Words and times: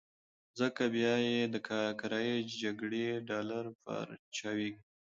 ځکه 0.59 0.83
بيا 0.95 1.13
یې 1.27 1.39
د 1.53 1.55
کرايي 1.99 2.37
جګړې 2.61 3.05
ډالر 3.29 3.65
پارچاوېږي. 3.83 4.81